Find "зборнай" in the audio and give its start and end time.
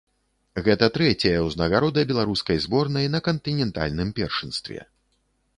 2.65-3.05